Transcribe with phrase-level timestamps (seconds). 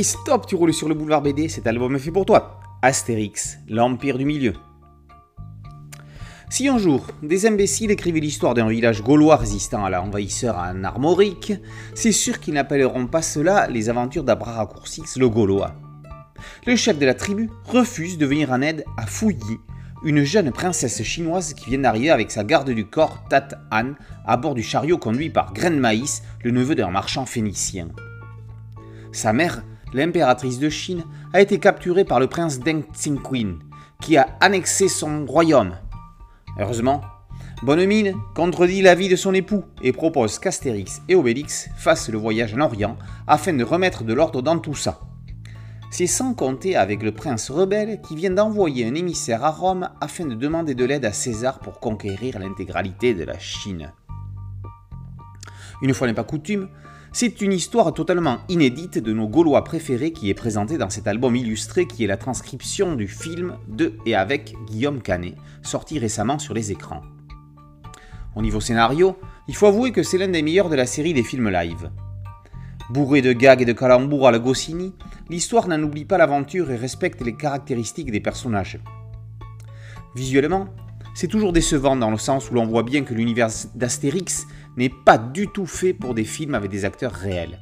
[0.00, 2.60] Stop, tu roules sur le boulevard BD, cet album est fait pour toi.
[2.80, 4.54] Astérix, l'Empire du Milieu.
[6.48, 11.52] Si un jour, des imbéciles écrivaient l'histoire d'un village gaulois résistant à l'envahisseur en armorique,
[11.94, 15.74] c'est sûr qu'ils n'appelleront pas cela les aventures d'Abraracoursix le Gaulois.
[16.66, 19.58] Le chef de la tribu refuse de venir en aide à Fouilly,
[20.04, 23.92] une jeune princesse chinoise qui vient d'arriver avec sa garde du corps, Tat Han,
[24.26, 27.88] à bord du chariot conduit par Grain Maïs, le neveu d'un marchand phénicien.
[29.12, 33.58] Sa mère l'impératrice de Chine, a été capturée par le prince Deng Xingqin,
[34.00, 35.76] qui a annexé son royaume.
[36.58, 37.02] Heureusement,
[37.62, 42.60] Bonne contredit l'avis de son époux et propose qu'Astérix et Obélix fassent le voyage en
[42.60, 42.96] Orient
[43.28, 44.98] afin de remettre de l'ordre dans tout ça.
[45.92, 50.26] C'est sans compter avec le prince rebelle qui vient d'envoyer un émissaire à Rome afin
[50.26, 53.92] de demander de l'aide à César pour conquérir l'intégralité de la Chine.
[55.80, 56.68] Une fois n'est pas coutume,
[57.14, 61.36] c'est une histoire totalement inédite de nos Gaulois préférés qui est présentée dans cet album
[61.36, 66.54] illustré qui est la transcription du film de et avec Guillaume Canet, sorti récemment sur
[66.54, 67.02] les écrans.
[68.34, 71.22] Au niveau scénario, il faut avouer que c'est l'un des meilleurs de la série des
[71.22, 71.90] films live.
[72.88, 74.94] Bourré de gags et de calembours à la Goscinny,
[75.28, 78.80] l'histoire n'en oublie pas l'aventure et respecte les caractéristiques des personnages.
[80.14, 80.68] Visuellement,
[81.14, 84.46] c'est toujours décevant dans le sens où l'on voit bien que l'univers d'Astérix
[84.76, 87.60] n'est pas du tout fait pour des films avec des acteurs réels.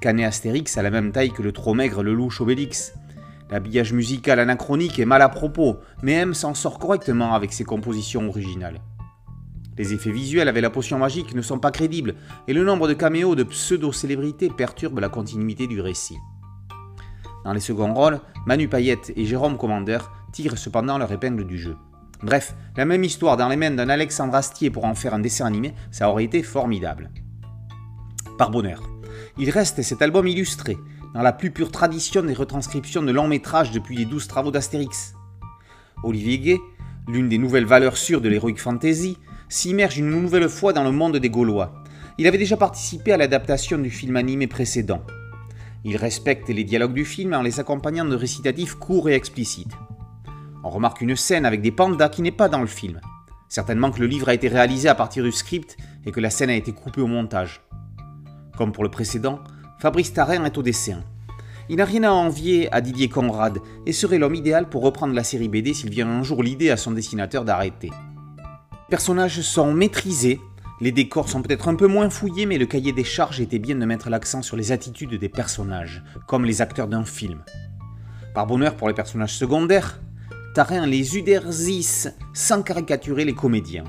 [0.00, 2.94] Canet Astérix a la même taille que le trop maigre Le Louche Obélix.
[3.50, 8.28] L'habillage musical anachronique est mal à propos, mais M s'en sort correctement avec ses compositions
[8.28, 8.80] originales.
[9.76, 12.14] Les effets visuels avec la potion magique ne sont pas crédibles,
[12.46, 16.18] et le nombre de caméos de pseudo-célébrités perturbe la continuité du récit.
[17.44, 19.98] Dans les seconds rôles, Manu Payette et Jérôme Commander
[20.32, 21.76] tirent cependant leur épingle du jeu.
[22.24, 25.44] Bref, la même histoire dans les mains d'un Alexandre Astier pour en faire un dessin
[25.44, 27.10] animé, ça aurait été formidable.
[28.38, 28.82] Par bonheur,
[29.36, 30.78] il reste cet album illustré,
[31.12, 35.14] dans la plus pure tradition des retranscriptions de longs métrages depuis les douze travaux d'Astérix.
[36.02, 36.58] Olivier Gay,
[37.08, 39.18] l'une des nouvelles valeurs sûres de l'Heroic Fantasy,
[39.50, 41.84] s'immerge une nouvelle fois dans le monde des Gaulois.
[42.16, 45.02] Il avait déjà participé à l'adaptation du film animé précédent.
[45.84, 49.76] Il respecte les dialogues du film en les accompagnant de récitatifs courts et explicites.
[50.66, 52.98] On remarque une scène avec des pandas qui n'est pas dans le film.
[53.50, 55.76] Certainement que le livre a été réalisé à partir du script
[56.06, 57.60] et que la scène a été coupée au montage.
[58.56, 59.40] Comme pour le précédent,
[59.78, 61.04] Fabrice Tarin est au dessin.
[61.68, 65.22] Il n'a rien à envier à Didier Conrad et serait l'homme idéal pour reprendre la
[65.22, 67.90] série BD s'il vient un jour l'idée à son dessinateur d'arrêter.
[67.90, 70.40] Les personnages sont maîtrisés,
[70.80, 73.76] les décors sont peut-être un peu moins fouillés, mais le cahier des charges était bien
[73.76, 77.42] de mettre l'accent sur les attitudes des personnages, comme les acteurs d'un film.
[78.34, 80.00] Par bonheur pour les personnages secondaires,
[80.54, 83.82] Tarin les uderzis sans caricaturer les comédiens.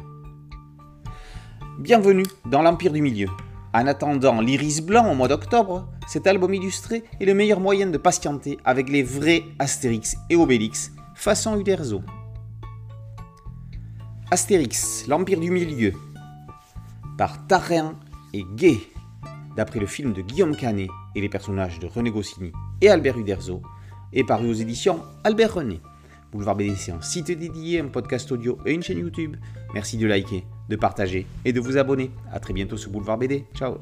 [1.77, 3.27] Bienvenue dans l'Empire du Milieu.
[3.71, 7.99] En attendant l'Iris Blanc au mois d'octobre, cet album illustré est le meilleur moyen de
[7.99, 12.01] patienter avec les vrais Astérix et Obélix façon Uderzo.
[14.31, 15.93] Astérix, l'Empire du Milieu,
[17.15, 17.93] par Tarin
[18.33, 18.79] et Gay,
[19.55, 22.51] d'après le film de Guillaume Canet et les personnages de René Goscinny
[22.81, 23.61] et Albert Uderzo,
[24.13, 25.79] est paru aux éditions Albert René.
[26.35, 29.37] Boulevard BD, c'est un site dédié, un podcast audio et une chaîne YouTube.
[29.73, 32.11] Merci de liker, de partager et de vous abonner.
[32.31, 33.45] A très bientôt sur Boulevard BD.
[33.53, 33.77] Ciao